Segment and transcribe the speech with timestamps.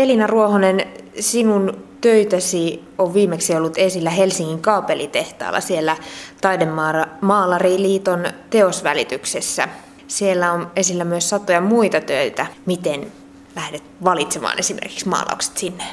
[0.00, 0.86] Elina Ruohonen,
[1.18, 5.96] sinun töitäsi on viimeksi ollut esillä Helsingin kaapelitehtaalla siellä
[6.40, 9.68] Taidemaalariliiton teosvälityksessä.
[10.06, 12.46] Siellä on esillä myös satoja muita töitä.
[12.66, 13.12] Miten
[13.56, 15.84] lähdet valitsemaan esimerkiksi maalaukset sinne?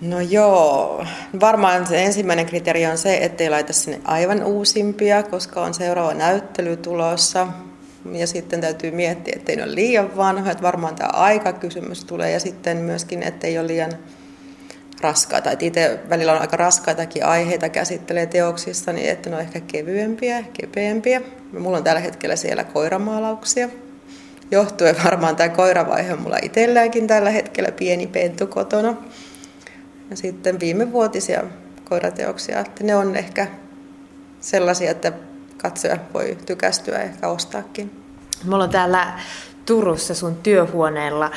[0.00, 1.04] No joo,
[1.40, 6.76] varmaan se ensimmäinen kriteeri on se, ettei laita sinne aivan uusimpia, koska on seuraava näyttely
[6.76, 7.46] tulossa.
[8.12, 12.30] Ja sitten täytyy miettiä, ettei ne ole liian vanhoja, että varmaan tämä aikakysymys tulee.
[12.30, 13.92] Ja sitten myöskin, ettei ole liian
[15.00, 15.50] raskaita.
[15.50, 20.44] Et itse välillä on aika raskaitakin aiheita käsittelee teoksissa, niin että ne on ehkä kevyempiä,
[20.60, 21.20] kepeämpiä.
[21.58, 23.68] Mulla on tällä hetkellä siellä koiramaalauksia.
[24.50, 28.96] Johtuen varmaan tämä koiravaihe on mulla itselläänkin tällä hetkellä pieni pentu kotona.
[30.10, 31.44] Ja sitten viimevuotisia
[31.84, 33.46] koirateoksia, että ne on ehkä
[34.40, 35.12] sellaisia, että
[35.62, 38.04] katsoja voi tykästyä ehkä ostaakin.
[38.44, 39.12] Mulla on täällä
[39.66, 41.30] Turussa sun työhuoneella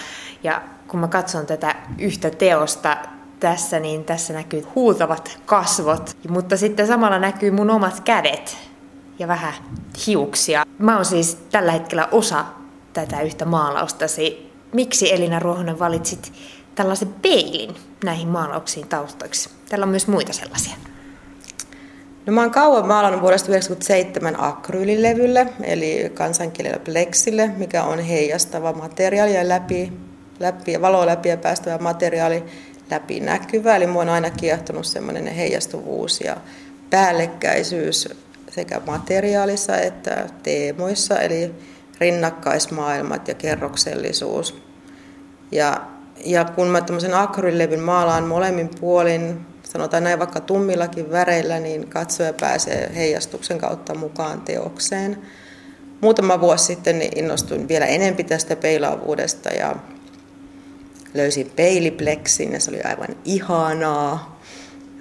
[0.43, 2.97] ja kun mä katson tätä yhtä teosta
[3.39, 8.57] tässä, niin tässä näkyy huutavat kasvot, mutta sitten samalla näkyy mun omat kädet
[9.19, 9.53] ja vähän
[10.07, 10.65] hiuksia.
[10.77, 12.45] Mä oon siis tällä hetkellä osa
[12.93, 14.51] tätä yhtä maalaustasi.
[14.73, 16.33] Miksi Elina Ruohonen valitsit
[16.75, 19.49] tällaisen peilin näihin maalauksiin taustoiksi?
[19.69, 20.90] Täällä on myös muita sellaisia.
[22.25, 29.35] No mä oon kauan maalannut vuodesta 1997 akryylilevylle, eli kansankielellä plexille, mikä on heijastava materiaali
[29.35, 29.93] ja läpi,
[30.39, 32.43] läpi, valoa läpi ja päästävä materiaali
[32.91, 33.75] läpinäkyvä.
[33.75, 36.37] Eli mua on aina kiehtonut semmoinen heijastuvuus ja
[36.89, 38.09] päällekkäisyys
[38.49, 41.55] sekä materiaalissa että teemoissa, eli
[41.99, 44.61] rinnakkaismaailmat ja kerroksellisuus.
[45.51, 45.81] Ja,
[46.25, 52.33] ja kun mä tämmöisen akrylevyn maalaan molemmin puolin, sanotaan näin vaikka tummillakin väreillä, niin katsoja
[52.33, 55.17] pääsee heijastuksen kautta mukaan teokseen.
[56.01, 59.75] Muutama vuosi sitten niin innostuin vielä enempi tästä peilaavuudesta ja
[61.13, 64.41] löysin peilipleksin ja se oli aivan ihanaa.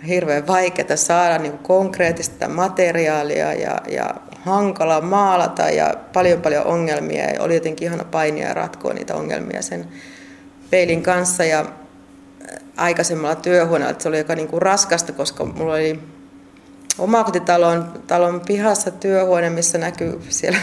[0.08, 7.30] Hirveän vaikeaa saada niin konkreettista materiaalia ja, ja hankala maalata ja paljon paljon ongelmia.
[7.30, 9.88] Ja oli jotenkin ihana painia ja ratkoa niitä ongelmia sen
[10.70, 11.44] peilin kanssa.
[11.44, 11.66] Ja
[12.76, 16.00] aikaisemmalla työhuoneella se oli aika niin kuin raskasta, koska mulla oli
[16.98, 20.58] omakotitalon talon pihassa työhuone, missä näkyy siellä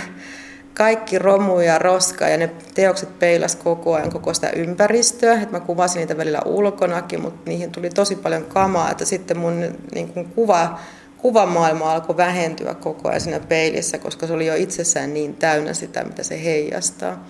[0.73, 5.41] kaikki romu ja roska ja ne teokset peilas koko ajan koko sitä ympäristöä.
[5.41, 9.75] Et mä kuvasin niitä välillä ulkonakin, mutta niihin tuli tosi paljon kamaa, että sitten mun
[9.95, 10.79] niin kuin kuva,
[11.17, 16.03] kuvamaailma alkoi vähentyä koko ajan siinä peilissä, koska se oli jo itsessään niin täynnä sitä,
[16.03, 17.27] mitä se heijastaa.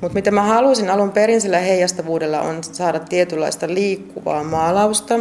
[0.00, 5.18] Mutta mitä mä halusin alun perin sillä heijastavuudella on saada tietynlaista liikkuvaa maalausta,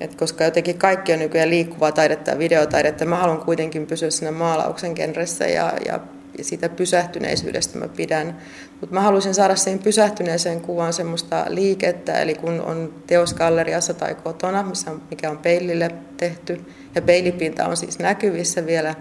[0.00, 4.32] et koska jotenkin kaikki on nykyään liikkuvaa taidetta ja videotaidetta, mä haluan kuitenkin pysyä siinä
[4.32, 6.00] maalauksen genressä ja, ja
[6.42, 8.38] siitä pysähtyneisyydestä mä pidän.
[8.80, 14.62] Mutta mä halusin saada siihen pysähtyneeseen kuvaan semmoista liikettä, eli kun on teosgalleriassa tai kotona,
[14.62, 16.60] missä mikä on peilille tehty,
[16.94, 18.94] ja peilipinta on siis näkyvissä vielä,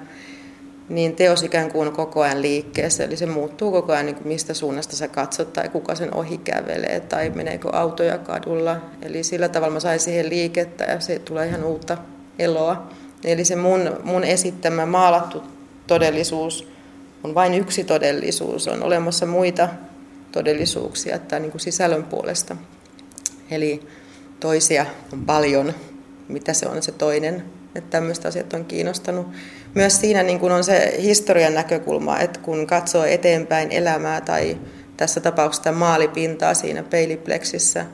[0.89, 4.53] niin teos ikään kuin koko ajan liikkeessä, eli se muuttuu koko ajan, niin kuin mistä
[4.53, 8.77] suunnasta sä katsot, tai kuka sen ohi kävelee, tai meneekö autoja kadulla.
[9.01, 11.97] Eli sillä tavalla mä sain siihen liikettä, ja se tulee ihan uutta
[12.39, 12.89] eloa.
[13.23, 15.43] Eli se mun, mun esittämä maalattu
[15.87, 16.67] todellisuus
[17.23, 19.69] on vain yksi todellisuus, on olemassa muita
[20.31, 22.55] todellisuuksia tai niin kuin sisällön puolesta.
[23.51, 23.87] Eli
[24.39, 25.73] toisia on paljon,
[26.27, 29.27] mitä se on se toinen, että tämmöistä asiat on kiinnostanut.
[29.75, 34.57] Myös siinä niin kuin on se historian näkökulma, että kun katsoo eteenpäin elämää tai
[34.97, 37.85] tässä tapauksessa maalipintaa siinä peilipleksissä,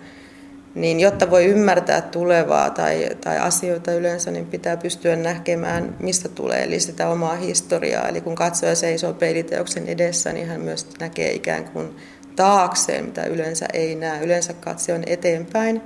[0.75, 6.63] niin jotta voi ymmärtää tulevaa tai, tai asioita yleensä, niin pitää pystyä näkemään, mistä tulee,
[6.63, 8.07] eli sitä omaa historiaa.
[8.07, 11.95] Eli kun katsoja seisoo peiliteoksen edessä, niin hän myös näkee ikään kuin
[12.35, 14.23] taakseen, mitä yleensä ei näe.
[14.23, 15.81] Yleensä katse on eteenpäin,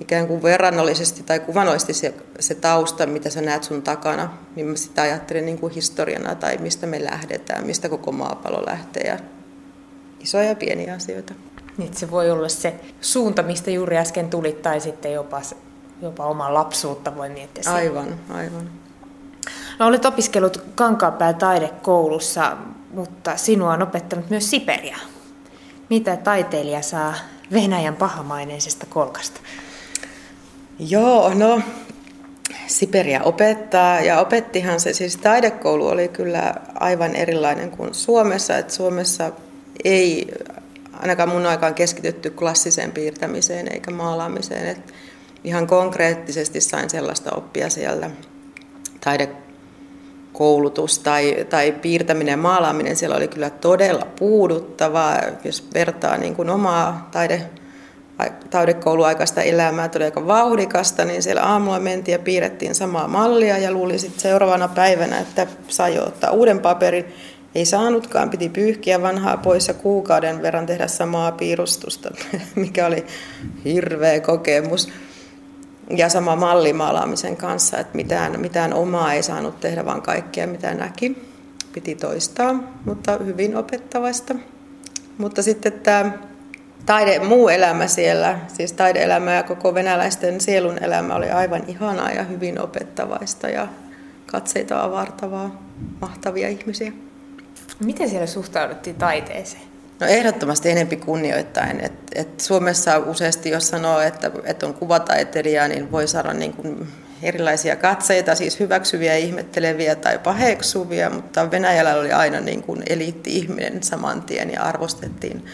[0.00, 4.76] ikään kuin verrannollisesti tai kuvanollisesti se, se tausta, mitä sä näet sun takana, niin mä
[4.76, 9.18] sitä ajattelen niin kuin historiana tai mistä me lähdetään, mistä koko maapallo lähtee ja
[10.20, 11.34] isoja ja pieniä asioita.
[11.76, 15.42] Niin se voi olla se suunta, mistä juuri äsken tulit, tai sitten jopa,
[16.02, 17.62] jopa omaa lapsuutta voi miettiä.
[17.62, 17.78] Siihen.
[17.78, 18.70] Aivan, aivan.
[19.78, 22.56] No, olet opiskellut Kankaanpää taidekoulussa,
[22.90, 24.96] mutta sinua on opettanut myös Siperia.
[25.90, 27.14] Mitä taiteilija saa
[27.52, 29.40] Venäjän pahamaineisesta kolkasta?
[30.78, 31.60] Joo, no
[32.66, 39.32] Siperia opettaa ja opettihan se, siis taidekoulu oli kyllä aivan erilainen kuin Suomessa, että Suomessa
[39.84, 40.32] ei
[40.92, 44.66] ainakaan mun aikaan keskitytty klassiseen piirtämiseen eikä maalaamiseen.
[44.66, 44.94] Et
[45.44, 48.10] ihan konkreettisesti sain sellaista oppia siellä
[49.00, 56.50] taidekoulutus tai, tai piirtäminen ja maalaaminen siellä oli kyllä todella puuduttavaa, jos vertaa niin kuin
[56.50, 57.50] omaa taide
[58.50, 63.98] taidekouluaikaista elämää, tuli aika vauhdikasta, niin siellä aamulla mentiin ja piirrettiin samaa mallia ja luulin
[63.98, 67.04] sitten seuraavana päivänä, että sai jo ottaa uuden paperin.
[67.54, 72.10] Ei saanutkaan, piti pyyhkiä vanhaa pois ja kuukauden verran tehdä samaa piirustusta,
[72.54, 73.06] mikä oli
[73.64, 74.88] hirveä kokemus.
[75.96, 81.22] Ja sama mallimaalaamisen kanssa, että mitään, mitään omaa ei saanut tehdä, vaan kaikkea mitä näki.
[81.72, 82.54] Piti toistaa,
[82.84, 84.34] mutta hyvin opettavaista.
[85.18, 86.12] Mutta sitten tämä
[86.86, 92.22] taide, muu elämä siellä, siis taideelämä ja koko venäläisten sielun elämä oli aivan ihanaa ja
[92.22, 93.68] hyvin opettavaista ja
[94.26, 95.62] katseita avartavaa,
[96.00, 96.92] mahtavia ihmisiä.
[97.84, 99.62] Miten siellä suhtauduttiin taiteeseen?
[100.00, 101.80] No ehdottomasti enempi kunnioittain.
[101.80, 106.88] Et, et Suomessa useasti, jos sanoo, että, että on kuvataiteilija, niin voi saada niin kuin
[107.22, 114.22] erilaisia katseita, siis hyväksyviä, ihmetteleviä tai paheksuvia, mutta Venäjällä oli aina niin kuin eliitti-ihminen saman
[114.22, 115.44] tien ja arvostettiin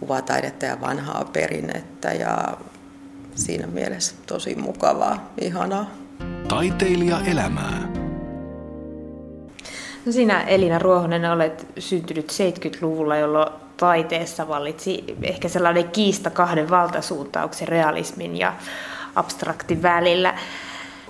[0.00, 2.56] kuvataidetta ja vanhaa perinnettä ja
[3.34, 5.90] siinä mielessä tosi mukavaa, ihanaa.
[6.48, 7.88] Taiteilija elämää.
[10.06, 17.68] No sinä Elina Ruohonen olet syntynyt 70-luvulla, jolloin taiteessa vallitsi ehkä sellainen kiista kahden valtasuuntauksen,
[17.68, 18.52] realismin ja
[19.14, 20.34] abstraktin välillä.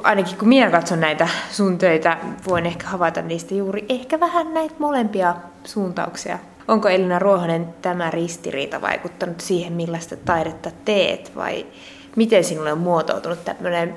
[0.03, 4.75] Ainakin kun minä katson näitä sun töitä, voin ehkä havaita niistä juuri ehkä vähän näitä
[4.79, 5.35] molempia
[5.65, 6.39] suuntauksia
[6.69, 11.67] Onko Elina Ruohonen tämä ristiriita vaikuttanut siihen, millaista taidetta teet vai
[12.17, 13.95] miten sinulle on muotoutunut tämmöinen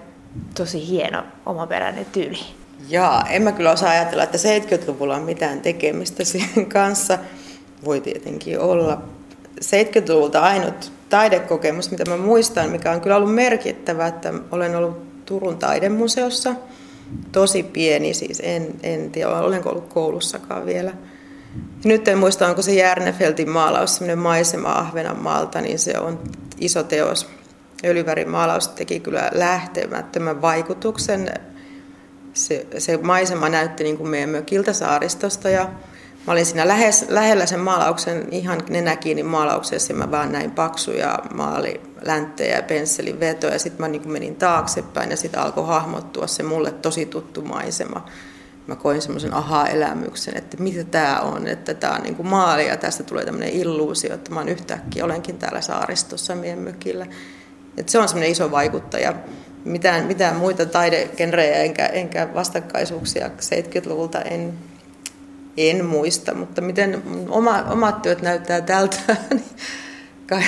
[0.55, 2.39] tosi hieno omaperäinen tyyli?
[2.89, 7.17] Jaa, en mä kyllä osaa ajatella, että 70-luvulla on mitään tekemistä siihen kanssa.
[7.85, 9.01] Voi tietenkin olla.
[9.61, 15.57] 70-luvulta ainut taidekokemus, mitä mä muistan, mikä on kyllä ollut merkittävä, että olen ollut Turun
[15.57, 16.55] taidemuseossa.
[17.31, 20.93] Tosi pieni, siis en, en tiedä, olenko ollut koulussakaan vielä–
[21.83, 26.19] nyt en muista, onko se Järnefeltin maalaus, semmoinen maisema Ahvenanmaalta, niin se on
[26.57, 27.27] iso teos.
[27.85, 31.33] Öljyvärimaalaus teki kyllä lähtemättömän vaikutuksen.
[32.33, 35.69] Se, se maisema näytti niin kuin meidän mökiltä saaristosta ja
[36.27, 40.51] mä olin siinä lähes, lähellä sen maalauksen ihan nenä kiinni maalauksessa ja mä vaan näin
[40.51, 45.67] paksuja maali länttejä ja pensselin vetoja ja sitten mä niin menin taaksepäin ja sitten alkoi
[45.67, 48.05] hahmottua se mulle tosi tuttu maisema
[48.67, 52.77] mä koin semmoisen aha-elämyksen, että mitä tämä on, että tämä on niin kuin maali ja
[52.77, 57.07] tästä tulee tämmöinen illuusio, että mä yhtäkkiä olenkin täällä saaristossa meidän mökillä.
[57.77, 59.13] Että se on semmoinen iso vaikuttaja.
[59.65, 64.53] Mitään, mitään muita taidegenrejä enkä, enkä vastakkaisuuksia 70-luvulta en,
[65.57, 68.97] en muista, mutta miten oma, omat työt näyttää tältä,
[69.29, 69.43] niin
[70.27, 70.43] kai,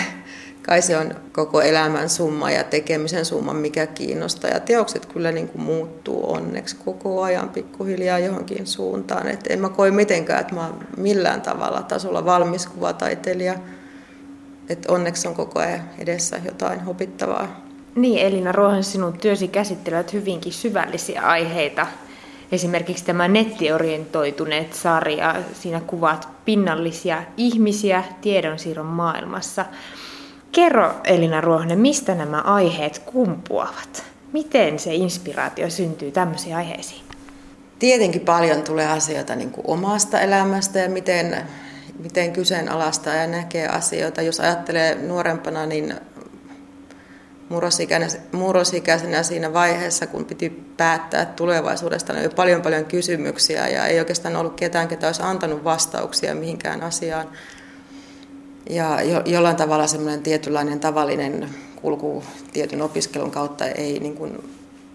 [0.62, 4.50] kai se on koko elämän summa ja tekemisen summa, mikä kiinnostaa.
[4.50, 9.28] Ja teokset kyllä niin kuin muuttuu onneksi koko ajan pikkuhiljaa johonkin suuntaan.
[9.28, 13.54] Et en mä koe mitenkään, että mä oon millään tavalla tasolla valmis kuvataiteilija.
[14.70, 17.62] Et onneksi on koko ajan edessä jotain opittavaa.
[17.96, 21.88] Niin, Elina Ruohan, sinun työsi käsittelevät hyvinkin syvällisiä aiheita.
[22.52, 29.66] Esimerkiksi tämä nettiorientoituneet sarja, siinä kuvaat pinnallisia ihmisiä tiedonsiirron maailmassa.
[30.52, 34.04] Kerro Elina Ruohonen, mistä nämä aiheet kumpuavat?
[34.34, 37.02] Miten se inspiraatio syntyy tämmöisiin aiheisiin?
[37.80, 41.38] Tietenkin paljon tulee asioita niin kuin omasta elämästä ja miten,
[42.00, 44.22] miten kyseenalaistaa ja näkee asioita.
[44.22, 45.94] Jos ajattelee nuorempana, niin
[47.50, 54.00] murrosikäisenä, murrosikäisenä siinä vaiheessa, kun piti päättää tulevaisuudesta, niin oli paljon paljon kysymyksiä ja ei
[54.00, 57.28] oikeastaan ollut ketään, ketä olisi antanut vastauksia mihinkään asiaan.
[58.70, 61.50] Ja jo, jollain tavalla semmoinen tietynlainen tavallinen
[61.82, 62.24] kulku
[62.54, 64.44] tietyn opiskelun kautta ei niin kuin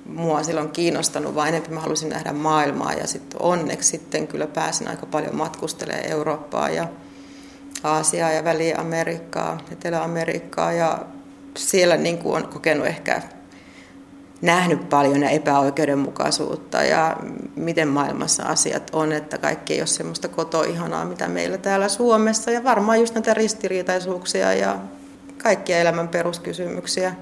[0.06, 2.92] mua silloin kiinnostanut, vaan enemmän mä halusin nähdä maailmaa.
[2.92, 6.88] Ja sitten onneksi sitten kyllä pääsin aika paljon matkustelemaan Eurooppaa ja
[7.83, 10.73] Aasiaa ja Väli-Amerikkaa, Etelä-Amerikkaa.
[10.73, 10.99] Ja
[11.56, 13.23] siellä niin kuin on kokenut ehkä
[14.44, 17.16] nähnyt paljon ja epäoikeudenmukaisuutta ja
[17.56, 22.50] miten maailmassa asiat on, että kaikki ei ole semmoista kotoihanaa, mitä meillä täällä Suomessa.
[22.50, 24.76] Ja varmaan just näitä ristiriitaisuuksia ja
[25.42, 27.14] kaikkia elämän peruskysymyksiä,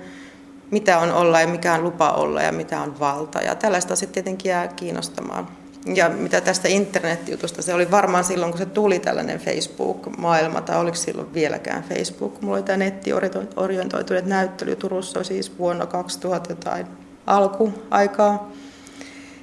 [0.70, 3.40] mitä on olla ja mikä on lupa olla ja mitä on valta.
[3.40, 5.48] Ja tällaista sitten tietenkin jää kiinnostamaan.
[5.94, 10.96] Ja mitä tästä internetjutusta, se oli varmaan silloin, kun se tuli tällainen Facebook-maailma, tai oliko
[10.96, 16.86] silloin vieläkään Facebook, mulla oli tämä nettiorientoituneet näyttely Turussa siis vuonna 2000 jotain
[17.26, 18.50] alkuaikaa,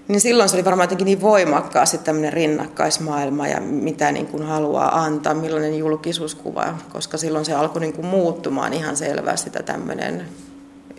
[0.08, 5.04] niin silloin se oli varmaan jotenkin niin voimakkaasti tämmöinen rinnakkaismaailma ja mitä niin kuin haluaa
[5.04, 10.26] antaa, millainen julkisuuskuva, koska silloin se alkoi niin kuin muuttumaan ihan selvästi tämä tämmöinen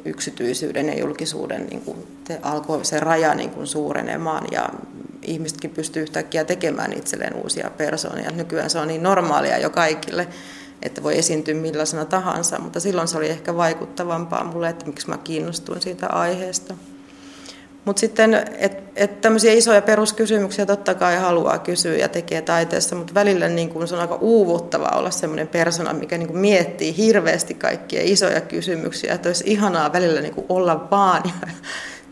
[0.04, 4.68] yksityisyyden ja julkisuuden, niin kuin, te alkoi se raja niin kuin suurenemaan ja
[5.22, 8.30] ihmisetkin pystyy yhtäkkiä tekemään itselleen uusia persoonia.
[8.30, 10.28] Nykyään se on niin normaalia jo kaikille,
[10.82, 15.18] että voi esiintyä millaisena tahansa, mutta silloin se oli ehkä vaikuttavampaa mulle, että miksi mä
[15.18, 16.74] kiinnostuin siitä aiheesta.
[17.84, 23.14] Mutta sitten, että et tämmöisiä isoja peruskysymyksiä totta kai haluaa kysyä ja tekee taiteessa, mutta
[23.14, 28.00] välillä niin kun se on aika uuvuttavaa olla semmoinen persona, mikä niin miettii hirveästi kaikkia
[28.04, 31.48] isoja kysymyksiä, että olisi ihanaa välillä niin olla vaan ja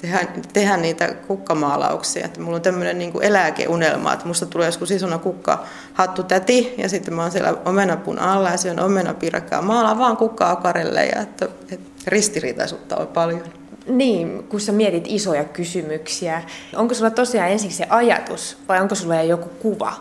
[0.01, 2.25] tehdä, tehdä niitä kukkamaalauksia.
[2.25, 6.89] Että mulla on tämmöinen niin eläkeunelma, että musta tulee joskus isona kukka hattu täti ja
[6.89, 9.63] sitten mä oon siellä omenapun alla ja on omenapiirakkaa.
[9.63, 13.43] Maalaa vaan kukkaa karelle ja että, että ristiriitaisuutta on paljon.
[13.87, 16.43] Niin, kun sä mietit isoja kysymyksiä,
[16.77, 19.93] onko sulla tosiaan ensiksi se ajatus vai onko sulla joku kuva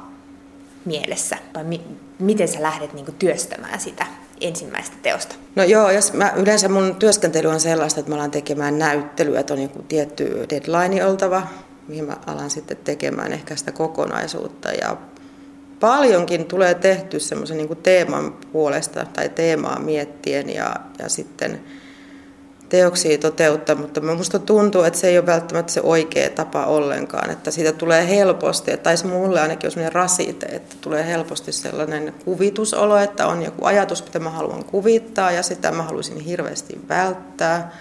[0.86, 1.38] mielessä?
[1.56, 4.06] Vai mi- miten sä lähdet niinku työstämään sitä
[4.42, 5.36] ensimmäistä teosta?
[5.56, 9.54] No joo, jos mä, yleensä mun työskentely on sellaista, että mä alan tekemään näyttelyä, että
[9.54, 11.48] on joku tietty deadline oltava,
[11.88, 14.72] mihin mä alan sitten tekemään ehkä sitä kokonaisuutta.
[14.72, 14.98] Ja
[15.80, 21.62] paljonkin tulee tehty semmoisen niin teeman puolesta tai teemaa miettien ja, ja sitten
[22.70, 27.52] teoksia toteuttaa, mutta minusta tuntuu, että se ei ole välttämättä se oikea tapa ollenkaan, että
[27.52, 32.98] siitä tulee helposti, tai se mulle ainakin on sellainen rasite, että tulee helposti sellainen kuvitusolo,
[32.98, 37.72] että on joku ajatus, mitä mä haluan kuvittaa, ja sitä mä haluaisin hirveästi välttää.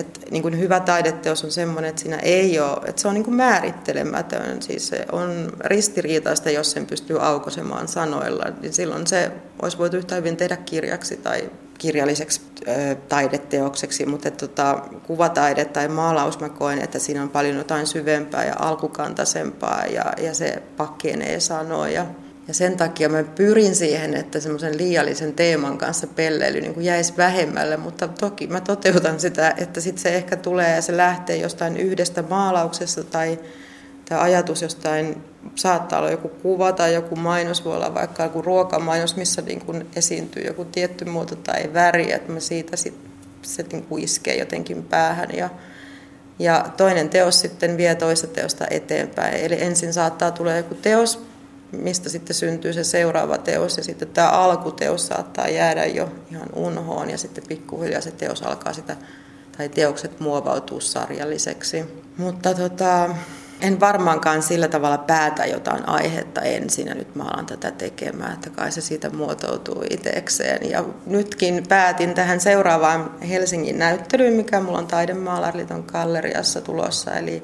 [0.00, 3.24] Että niin kuin hyvä taideteos on sellainen, että siinä ei ole, että se on niin
[3.24, 9.78] kuin määrittelemätön, siis se on ristiriitaista, jos sen pystyy aukosemaan sanoilla, niin silloin se olisi
[9.78, 16.40] voitu yhtä hyvin tehdä kirjaksi tai kirjalliseksi ö, taideteokseksi, mutta että, tota, kuvataide tai maalaus
[16.40, 22.06] mä koen, että siinä on paljon jotain syvempää ja alkukantaisempaa ja, ja se pakkenee sanoja.
[22.50, 27.76] Ja sen takia mä pyrin siihen, että semmoisen liiallisen teeman kanssa pelleily niin jäisi vähemmälle,
[27.76, 32.22] mutta toki mä toteutan sitä, että sitten se ehkä tulee ja se lähtee jostain yhdestä
[32.22, 33.38] maalauksesta tai,
[34.08, 35.22] tai ajatus jostain,
[35.54, 39.86] saattaa olla joku kuva tai joku mainos, voi olla vaikka joku ruokamainos, missä niin kuin
[39.96, 42.94] esiintyy joku tietty muoto tai väri, että mä siitä sit,
[43.42, 45.50] se niin kuin iskee jotenkin päähän ja,
[46.38, 49.34] ja toinen teos sitten vie toista teosta eteenpäin.
[49.34, 51.29] Eli ensin saattaa tulla joku teos,
[51.72, 57.10] mistä sitten syntyy se seuraava teos ja sitten tämä alkuteos saattaa jäädä jo ihan unhoon
[57.10, 58.96] ja sitten pikkuhiljaa se teos alkaa sitä,
[59.58, 61.84] tai teokset muovautuu sarjalliseksi.
[62.16, 63.10] Mutta tota,
[63.60, 68.50] en varmaankaan sillä tavalla päätä jotain aihetta ensin ja nyt mä alan tätä tekemään, että
[68.50, 70.70] kai se siitä muotoutuu itsekseen.
[70.70, 77.42] Ja nytkin päätin tähän seuraavaan Helsingin näyttelyyn, mikä mulla on Taidemaalariliiton galleriassa tulossa, eli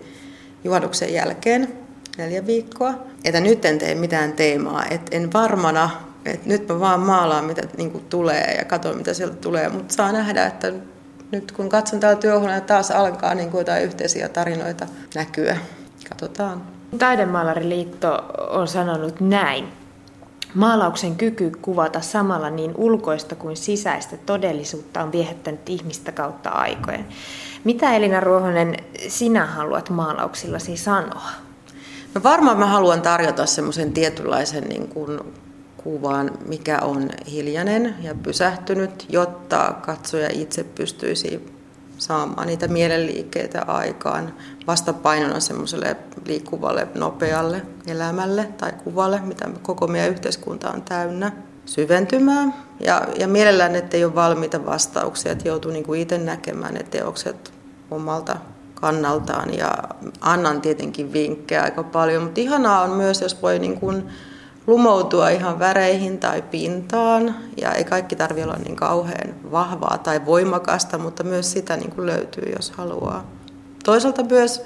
[0.64, 1.85] juhannuksen jälkeen
[2.16, 2.94] neljä viikkoa.
[3.24, 5.90] Että nyt en tee mitään teemaa, että en varmana,
[6.24, 10.12] että nyt mä vaan maalaan mitä niin tulee ja katson mitä sieltä tulee, mutta saa
[10.12, 10.72] nähdä, että
[11.30, 15.56] nyt kun katson täällä työhuoneella taas alkaa niin kuin jotain yhteisiä tarinoita näkyä.
[16.08, 16.62] Katsotaan.
[16.98, 19.68] Taidemaalariliitto on sanonut näin.
[20.54, 27.06] Maalauksen kyky kuvata samalla niin ulkoista kuin sisäistä todellisuutta on viehättänyt ihmistä kautta aikojen.
[27.64, 28.76] Mitä Elina Ruohonen
[29.08, 31.45] sinä haluat maalauksillasi sanoa?
[32.16, 35.20] No varmaan mä haluan tarjota semmoisen tietynlaisen niin kuin
[35.76, 41.46] kuvan, mikä on hiljainen ja pysähtynyt, jotta katsoja itse pystyisi
[41.98, 44.34] saamaan niitä mielenliikkeitä aikaan
[44.66, 45.96] vastapainona semmoiselle
[46.26, 51.32] liikkuvalle, nopealle elämälle tai kuvalle, mitä koko meidän yhteiskunta on täynnä
[51.66, 52.54] syventymään.
[52.80, 56.82] Ja, ja mielellään, että ei ole valmiita vastauksia, että joutuu niin kuin itse näkemään ne
[56.82, 57.52] teokset
[57.90, 58.36] omalta
[58.80, 59.54] kannaltaan.
[59.54, 59.78] Ja
[60.20, 64.04] annan tietenkin vinkkejä aika paljon, mutta ihanaa on myös, jos voi niin kuin
[64.66, 67.34] lumoutua ihan väreihin tai pintaan.
[67.56, 72.06] Ja ei kaikki tarvitse olla niin kauhean vahvaa tai voimakasta, mutta myös sitä niin kuin
[72.06, 73.30] löytyy, jos haluaa.
[73.84, 74.62] Toisaalta myös,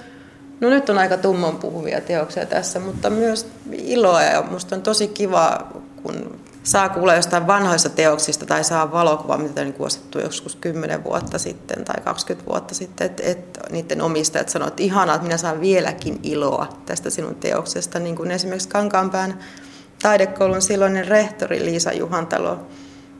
[0.60, 5.08] no nyt on aika tumman puhuvia teoksia tässä, mutta myös iloa ja musta on tosi
[5.08, 5.66] kiva,
[6.02, 11.38] kun saa kuulla jostain vanhoista teoksista tai saa valokuva, mitä on kuostettu joskus 10 vuotta
[11.38, 15.60] sitten tai 20 vuotta sitten, että et niiden omistajat sanoivat, että ihanaa, että minä saan
[15.60, 19.38] vieläkin iloa tästä sinun teoksesta, niin kuin esimerkiksi Kankaanpään
[20.02, 22.58] taidekoulun silloinen rehtori Liisa Juhantalo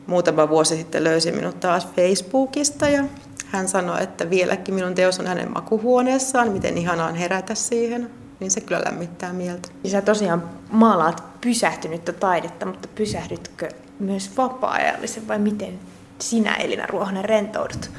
[0.07, 3.03] muutama vuosi sitten löysi minut taas Facebookista ja
[3.47, 8.09] hän sanoi, että vieläkin minun teos on hänen makuhuoneessaan, miten ihanaa on herätä siihen,
[8.41, 9.69] niin se kyllä lämmittää mieltä.
[9.83, 13.69] Ja sä tosiaan maalaat pysähtynyttä taidetta, mutta pysähdytkö
[13.99, 15.79] myös vapaa-ajallisen vai miten
[16.19, 17.91] sinä Elina Ruohonen rentoudut?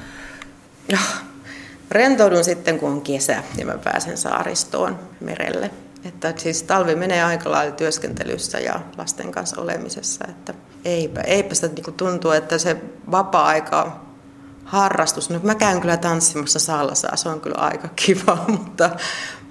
[0.89, 0.99] Ja,
[1.91, 5.71] rentoudun sitten, kun on kesä ja mä pääsen saaristoon merelle.
[6.05, 11.69] Että siis talvi menee aika lailla työskentelyssä ja lasten kanssa olemisessa, että eipä, eipä sitä
[11.69, 12.77] niin tuntuu, että se
[13.11, 14.01] vapaa-aika
[14.73, 15.31] harrastus.
[15.31, 18.91] No, mä käyn kyllä tanssimassa salsaa, se on kyllä aika kiva, mutta,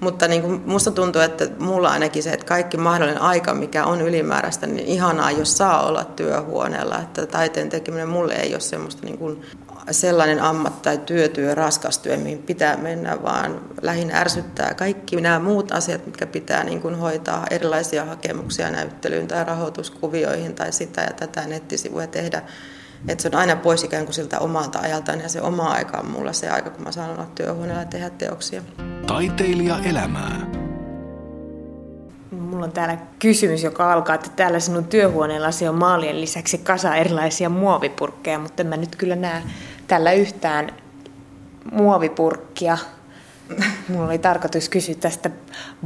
[0.00, 4.00] mutta niin kuin musta tuntuu, että mulla ainakin se, että kaikki mahdollinen aika, mikä on
[4.00, 6.98] ylimääräistä, niin ihanaa, jos saa olla työhuoneella.
[6.98, 9.42] Että taiteen tekeminen mulle ei ole semmoista niin kuin
[9.90, 15.72] sellainen ammat tai työtyö, raskas työ, mihin pitää mennä, vaan lähinnä ärsyttää kaikki nämä muut
[15.72, 21.46] asiat, mitkä pitää niin kuin hoitaa, erilaisia hakemuksia näyttelyyn tai rahoituskuvioihin tai sitä ja tätä
[21.46, 22.42] nettisivuja tehdä.
[23.08, 26.06] Että se on aina pois ikään kuin siltä omalta ajaltaan ja se oma aika on
[26.06, 28.62] mulla se aika, kun mä saan olla työhuoneella ja tehdä teoksia.
[29.06, 30.46] Taiteilija elämää.
[32.30, 37.48] Mulla on täällä kysymys, joka alkaa, että täällä sinun työhuoneellasi on maalien lisäksi kasa erilaisia
[37.48, 39.42] muovipurkkeja, mutta en mä nyt kyllä näe
[39.86, 40.70] tällä yhtään
[41.72, 42.78] muovipurkkia.
[43.88, 45.30] Mulla oli tarkoitus kysyä tästä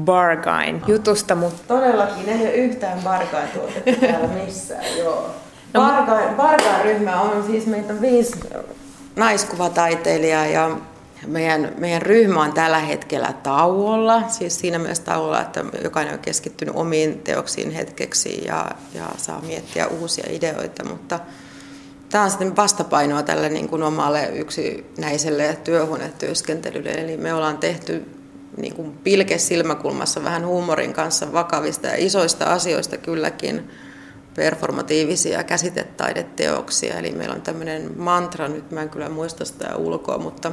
[0.01, 1.63] Bargain-jutusta, mutta...
[1.69, 5.35] Todellakin, ei ole yhtään Bargain-tuotetta täällä missään, joo.
[5.77, 8.41] No, Bargain, Bargain-ryhmä on siis, meitä on viisi
[9.17, 10.77] naiskuvataiteilijaa ja
[11.27, 16.75] meidän, meidän ryhmä on tällä hetkellä tauolla, siis siinä mielessä tauolla, että jokainen on keskittynyt
[16.77, 21.21] omiin teoksiin hetkeksi ja, ja saa miettiä uusia ideoita, mutta
[22.11, 26.91] Tämä on sitten vastapainoa tälle niin kuin omalle yksinäiselle työhuonetyöskentelylle.
[26.91, 28.05] Eli me ollaan tehty
[28.57, 33.71] niin kuin pilke silmäkulmassa vähän huumorin kanssa vakavista ja isoista asioista kylläkin
[34.37, 36.99] performatiivisia käsitetaideteoksia.
[36.99, 40.53] Eli meillä on tämmöinen mantra, nyt mä en kyllä muista sitä ulkoa, mutta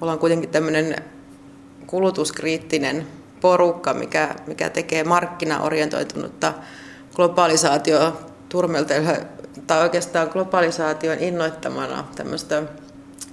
[0.00, 0.96] ollaan kuitenkin tämmöinen
[1.86, 3.06] kulutuskriittinen
[3.40, 6.54] porukka, mikä, mikä tekee markkinaorientoitunutta
[7.14, 9.10] globalisaatio turmelteilla
[9.66, 12.62] tai oikeastaan globalisaation innoittamana tämmöistä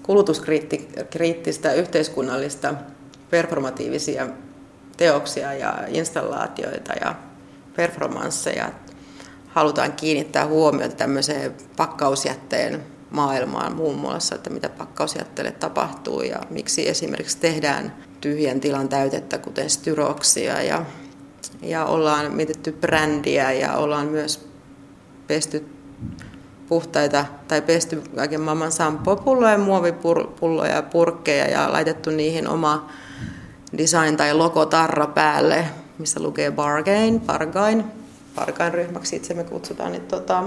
[0.04, 2.74] kulutuskriittistä yhteiskunnallista
[3.30, 4.28] performatiivisia
[4.98, 7.16] teoksia ja installaatioita ja
[7.76, 8.72] performansseja.
[9.54, 17.38] Halutaan kiinnittää huomiota tämmöiseen pakkausjätteen maailmaan muun muassa, että mitä pakkausjätteelle tapahtuu ja miksi esimerkiksi
[17.38, 20.86] tehdään tyhjän tilan täytettä, kuten styroksia ja,
[21.62, 24.50] ja ollaan mietitty brändiä ja ollaan myös
[25.28, 25.66] pesty
[26.70, 32.90] puhtaita tai pesty kaiken maailman sampopulloja, muovipulloja ja purkkeja ja laitettu niihin oma
[33.78, 35.66] design tai logotarra päälle,
[35.98, 37.84] missä lukee bargain, bargain,
[38.36, 39.92] bargain ryhmäksi itse me kutsutaan.
[39.92, 40.44] Niin tota,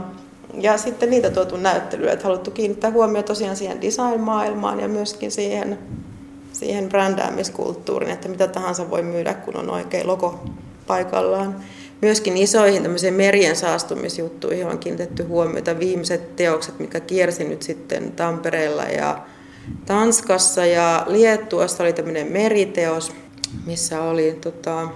[0.60, 5.78] ja sitten niitä tuotu näyttelyä, että haluttu kiinnittää huomioon tosiaan siihen design-maailmaan ja myöskin siihen,
[6.52, 10.44] siihen brändäämiskulttuuriin, että mitä tahansa voi myydä, kun on oikein logo
[10.86, 11.56] paikallaan
[12.02, 15.78] myöskin isoihin merien saastumisjuttuihin on kiinnitetty huomiota.
[15.78, 19.18] Viimeiset teokset, mikä kiersi nyt sitten Tampereella ja
[19.86, 23.12] Tanskassa ja Liettuassa oli tämmöinen meriteos,
[23.66, 24.88] missä oli tota,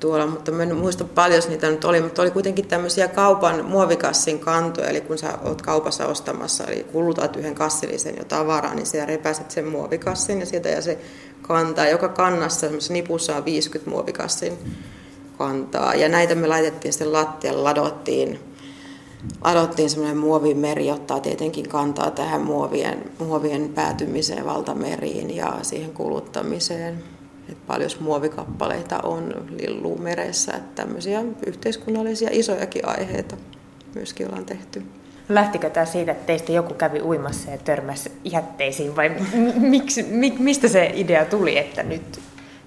[0.00, 4.88] tuolla, mutta en muista paljon niitä nyt oli, mutta oli kuitenkin tämmöisiä kaupan muovikassin kantoja,
[4.88, 9.50] eli kun sä oot kaupassa ostamassa, eli kulutat yhden kassillisen jo tavaraa, niin sä repäset
[9.50, 10.98] sen muovikassin ja sieltä ja se
[11.42, 11.88] kantaa.
[11.88, 14.58] Joka kannassa nipussa on 50 muovikassin
[15.38, 15.94] kantaa.
[15.94, 18.38] Ja näitä me laitettiin sitten lattialle, ladottiin,
[19.44, 27.15] ladottiin semmoinen muovimeri, ottaa tietenkin kantaa tähän muovien, muovien päätymiseen valtameriin ja siihen kuluttamiseen.
[27.48, 33.36] Et paljon muovikappaleita on lilluu meressä, että tämmöisiä yhteiskunnallisia isojakin aiheita
[33.94, 34.82] myöskin ollaan tehty.
[35.28, 39.10] Lähtikö tämä siitä, että teistä joku kävi uimassa ja törmäsi jätteisiin vai
[39.56, 40.02] miksi,
[40.38, 42.20] mistä se idea tuli, että nyt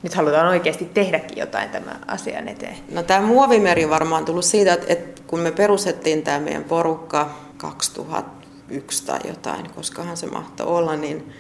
[0.04, 2.78] nyt halutaan oikeasti tehdäkin jotain tämän asian eteen?
[2.92, 7.36] No tämä muovimeri on varmaan tullut siitä, että, että kun me perustettiin tämä meidän porukka
[7.58, 11.34] 2001 tai jotain, koskahan se mahtoi olla, niin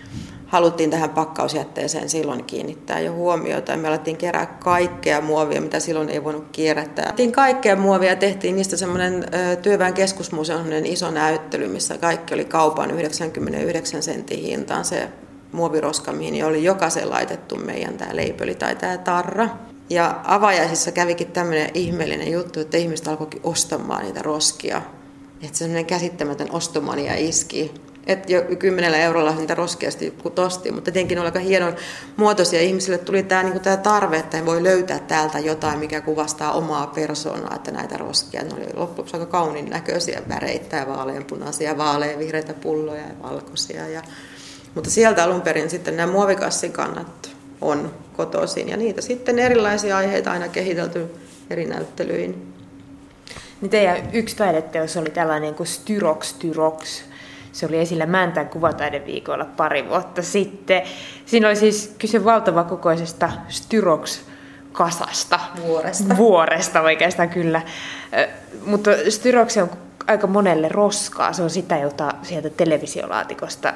[0.49, 3.77] haluttiin tähän pakkausjätteeseen silloin kiinnittää jo huomiota.
[3.77, 7.05] Me alettiin kerää kaikkea muovia, mitä silloin ei voinut kierrättää.
[7.05, 9.25] Tehtiin kaikkea muovia ja tehtiin niistä semmoinen
[9.62, 15.09] työväen keskusmuseon iso näyttely, missä kaikki oli kaupan 99 sentin hintaan se
[15.51, 19.49] muoviroska, mihin oli jokaisen laitettu meidän tämä leipöli tai tämä tarra.
[19.89, 24.81] Ja avajaisissa kävikin tämmöinen ihmeellinen juttu, että ihmiset alkoikin ostamaan niitä roskia.
[25.43, 27.73] Että semmoinen käsittämätön ostomania iski.
[28.10, 31.76] Että jo kymmenellä eurolla niitä roskia sitten tosti, mutta tietenkin oli aika hienon
[32.17, 32.62] muotoisia.
[32.62, 36.88] Ihmisille tuli tämä, niin tämä tarve, että he voi löytää täältä jotain, mikä kuvastaa omaa
[36.88, 38.43] persoonaa, että näitä roskia.
[38.43, 43.88] Ne oli loppujen aika kaunin näköisiä väreitä ja vaaleanpunaisia, vaaleanvihreitä pulloja ja valkoisia.
[43.88, 44.02] Ja
[44.76, 50.32] mutta sieltä alun perin sitten nämä muovikassin kannat on kotoisin ja niitä sitten erilaisia aiheita
[50.32, 51.08] aina kehitelty
[51.50, 52.54] eri näyttelyihin.
[53.62, 57.02] Niin teidän yksi taideteos oli tällainen kuin Styrox Styrox.
[57.51, 60.81] Se oli esillä Mäntän kuvataideviikolla pari vuotta sitten.
[61.25, 64.19] Siinä oli siis kyse valtava kokoisesta Styrox
[64.71, 65.39] kasasta.
[65.62, 66.17] Vuoresta.
[66.17, 67.62] Vuoresta oikeastaan kyllä.
[68.65, 69.69] Mutta Styrox on
[70.07, 71.33] aika monelle roskaa.
[71.33, 73.73] Se on sitä, jota sieltä televisiolaatikosta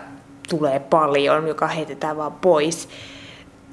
[0.49, 2.89] tulee paljon, joka heitetään vaan pois.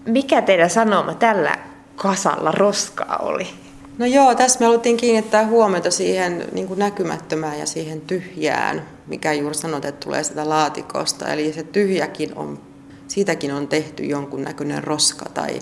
[0.06, 1.58] Mikä teidän sanoma tällä
[1.96, 3.48] kasalla roskaa oli?
[4.00, 9.32] No joo, tässä me haluttiin kiinnittää huomiota siihen niin kuin näkymättömään ja siihen tyhjään, mikä
[9.32, 11.32] juuri sanot, että tulee sitä laatikosta.
[11.32, 12.60] Eli se tyhjäkin on,
[13.08, 15.58] siitäkin on tehty jonkun näköinen roska tai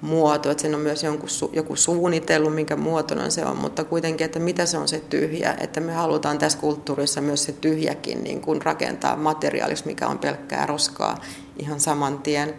[0.00, 4.38] muoto, että siinä on myös jonkun, joku suunnittelu, minkä muotona se on, mutta kuitenkin, että
[4.38, 8.62] mitä se on se tyhjä, että me halutaan tässä kulttuurissa myös se tyhjäkin niin kuin
[8.62, 11.20] rakentaa materiaaliksi, mikä on pelkkää roskaa
[11.58, 12.54] ihan saman tien.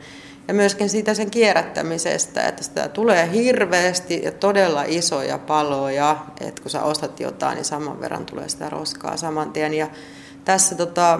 [0.47, 6.71] Ja myöskin siitä sen kierrättämisestä, että sitä tulee hirveästi ja todella isoja paloja, että kun
[6.71, 9.73] sä ostat jotain, niin saman verran tulee sitä roskaa saman tien.
[9.73, 9.87] Ja
[10.45, 11.19] tässä tota,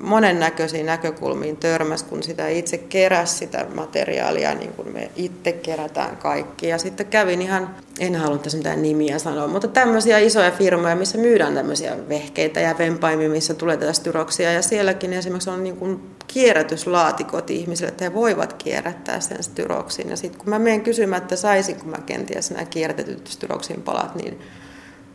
[0.00, 6.68] monennäköisiin näkökulmiin törmäs, kun sitä itse keräsi sitä materiaalia, niin kuin me itse kerätään kaikki.
[6.68, 11.18] Ja sitten kävin ihan, en halua tässä mitään nimiä sanoa, mutta tämmöisiä isoja firmoja, missä
[11.18, 14.52] myydään tämmöisiä vehkeitä ja vempaimia, missä tulee tätä styroksia.
[14.52, 20.10] Ja sielläkin esimerkiksi on niin kuin kierrätyslaatikot ihmisille, että he voivat kierrättää sen styroksin.
[20.10, 24.40] Ja sitten kun mä menen kysymään, että saisinko mä kenties nämä kierrätetyt styroksin palat, niin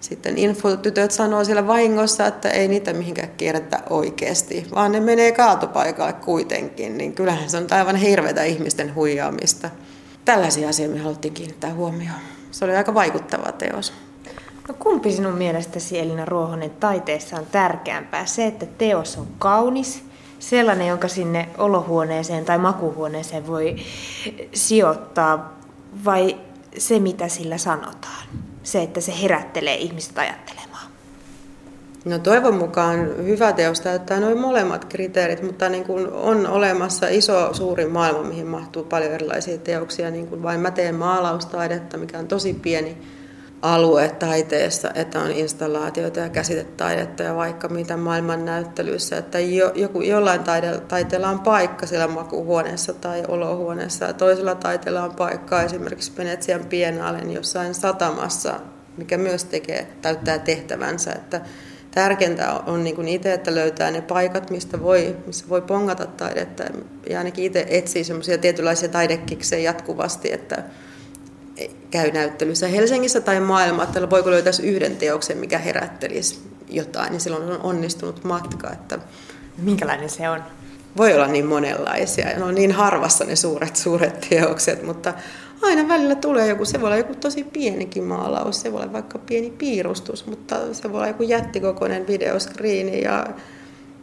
[0.06, 6.14] sitten infotytöt sanoo siellä vahingossa, että ei niitä mihinkään kierretä oikeasti, vaan ne menee kaatopaikalle
[6.14, 9.70] kuitenkin, niin kyllähän se on aivan hirveätä ihmisten huijaamista.
[10.26, 12.20] Tällaisia asioita me haluttiin kiinnittää huomioon.
[12.52, 13.94] Se oli aika vaikuttava teos.
[14.68, 18.26] No kumpi sinun mielestäsi Elina Ruohonen taiteessa on tärkeämpää?
[18.26, 20.04] Se, että teos on kaunis,
[20.40, 23.76] sellainen, jonka sinne olohuoneeseen tai makuhuoneeseen voi
[24.54, 25.60] sijoittaa,
[26.06, 26.38] vai
[26.78, 28.26] se, mitä sillä sanotaan?
[28.66, 30.88] Se, että se herättelee ihmiset ajattelemaan?
[32.06, 37.54] No toivon mukaan hyvä teos täyttää noin molemmat kriteerit, mutta niin kuin on olemassa iso
[37.54, 42.28] suuri maailma, mihin mahtuu paljon erilaisia teoksia, niin kuin vain mä teen maalaustaidetta, mikä on
[42.28, 42.98] tosi pieni
[43.62, 50.02] alue taiteessa, että on installaatioita ja käsitetaidetta ja vaikka mitä maailman näyttelyissä, että jo, joku,
[50.02, 56.12] jollain taide, taiteella on paikka siellä makuhuoneessa tai olohuoneessa ja toisella taiteella on paikka esimerkiksi
[56.18, 58.60] Venetsian Biennalen jossain satamassa,
[58.98, 61.42] mikä myös tekee, täyttää tehtävänsä, että
[61.92, 66.64] tärkeintä on niin kuin itse, että löytää ne paikat, mistä voi, missä voi pongata taidetta.
[67.10, 70.64] Ja ainakin itse etsii semmoisia tietynlaisia taidekiksejä jatkuvasti, että
[71.92, 76.40] käy näyttelyssä Helsingissä tai maailmalla, voiko löytää yhden teoksen, mikä herättelisi
[76.70, 78.72] jotain, niin silloin on onnistunut matka.
[78.72, 79.00] Että
[79.58, 80.44] Minkälainen se on?
[80.98, 85.14] Voi olla niin monenlaisia ja ne on niin harvassa ne suuret, suuret teokset, mutta
[85.62, 89.20] aina välillä tulee joku, se voi olla joku tosi pienikin maalaus, se voi olla vaikka
[89.20, 93.28] pieni piirustus, mutta se voi olla joku jättikokoinen videoskriini ja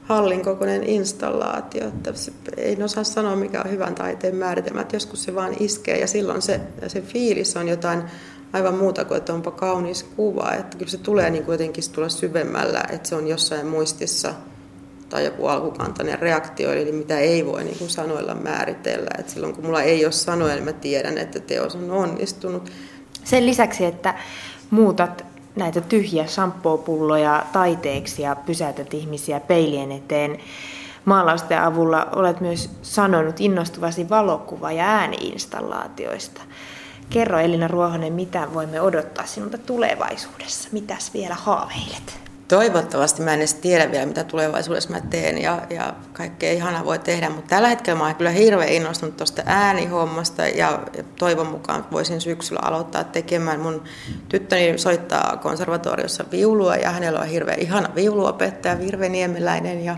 [0.02, 1.88] hallin kokoinen installaatio.
[1.88, 2.12] Että
[2.56, 4.80] ei osaa sanoa, mikä on hyvän taiteen määritelmä.
[4.80, 8.02] Että joskus se vaan iskee ja silloin se, se fiilis on jotain
[8.52, 10.52] aivan muuta kuin, että onpa kaunis kuva.
[10.52, 14.34] Että kyllä se tulee niin kuin jotenkin tulla syvemmällä, että se on jossain muistissa
[15.08, 19.10] tai joku alkukantainen reaktio, eli mitä ei voi niin kuin sanoilla määritellä.
[19.18, 22.70] Että silloin kun mulla ei ole sanoja, niin mä tiedän, että teos on onnistunut.
[23.24, 24.14] Sen lisäksi, että
[24.70, 30.38] muutat näitä tyhjiä shampoopulloja taiteeksi ja pysäytät ihmisiä peilien eteen.
[31.04, 36.40] Maalausten avulla olet myös sanonut innostuvasi valokuva- ja ääniinstallaatioista.
[37.10, 40.68] Kerro Elina Ruohonen, mitä voimme odottaa sinulta tulevaisuudessa?
[40.72, 42.21] Mitäs vielä haaveilet?
[42.52, 46.98] Toivottavasti mä en edes tiedä vielä, mitä tulevaisuudessa mä teen ja, ja kaikkea ihanaa voi
[46.98, 50.82] tehdä, mutta tällä hetkellä mä oon kyllä hirveän innostunut tuosta äänihommasta ja,
[51.18, 53.60] toivon mukaan voisin syksyllä aloittaa tekemään.
[53.60, 53.82] Mun
[54.28, 59.96] tyttöni soittaa konservatoriossa viulua ja hänellä on hirveän ihana viuluopettaja, Virve Niemeläinen ja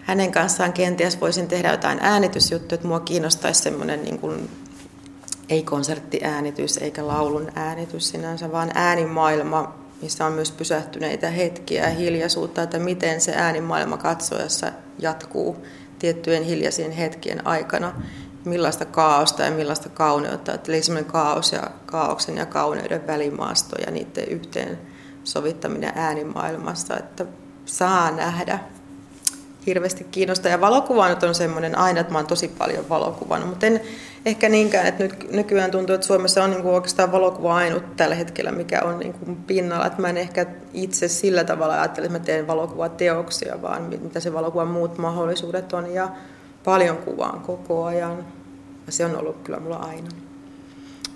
[0.00, 4.50] hänen kanssaan kenties voisin tehdä jotain äänitysjuttuja, että mua kiinnostaisi semmoinen niin kuin,
[5.48, 12.62] ei konserttiäänitys eikä laulun äänitys sinänsä, vaan äänimaailma, missä on myös pysähtyneitä hetkiä ja hiljaisuutta,
[12.62, 15.66] että miten se äänimaailma katsojassa jatkuu
[15.98, 17.92] tiettyjen hiljaisien hetkien aikana,
[18.44, 20.54] millaista kaaosta ja millaista kauneutta.
[20.54, 24.78] Että eli semmoinen kaos ja kaauksen ja kauneuden välimaasto ja niiden yhteen
[25.24, 27.26] sovittaminen äänimaailmassa, että
[27.64, 28.58] saa nähdä
[29.66, 30.52] hirveästi kiinnostaa.
[30.52, 33.80] Ja valokuva nyt on semmoinen aina, että mä oon tosi paljon valokuvannut, mutta en
[34.26, 38.14] ehkä niinkään, että nyt nykyään tuntuu, että Suomessa on niin kuin oikeastaan valokuva ainut tällä
[38.14, 39.86] hetkellä, mikä on niin kuin pinnalla.
[39.86, 44.32] Että mä en ehkä itse sillä tavalla ajattele, että mä teen valokuvateoksia, vaan mitä se
[44.32, 45.94] valokuvan muut mahdollisuudet on.
[45.94, 46.08] Ja
[46.64, 48.24] paljon kuvaan koko ajan.
[48.86, 50.08] Ja se on ollut kyllä mulla aina.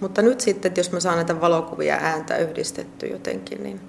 [0.01, 3.81] Mutta nyt sitten, että jos mä saan näitä valokuvia ääntä yhdistetty jotenkin, niin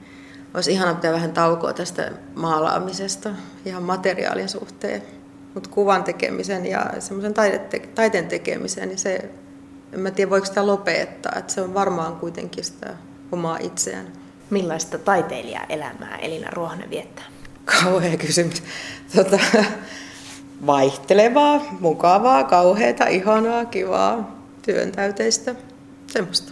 [0.56, 3.30] olisi ihana pitää vähän taukoa tästä maalaamisesta
[3.66, 5.04] ihan materiaalin suhteen.
[5.54, 7.34] Mutta kuvan tekemisen ja semmoisen
[7.96, 9.30] taiteen tekemisen, niin se,
[9.94, 12.94] en mä tiedä voiko sitä lopettaa, että se on varmaan kuitenkin sitä
[13.32, 14.08] omaa itseään.
[14.50, 17.26] Millaista taiteilijaelämää Elina Ruohonen viettää?
[17.84, 18.64] Kauhea kysymys.
[19.16, 19.40] Tota,
[20.66, 25.56] vaihtelevaa, mukavaa, kauheata, ihanaa, kivaa, työntäyteistä,
[26.08, 26.44] semmoista.